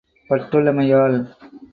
[0.29, 1.17] பட்டுள்ளமை யால்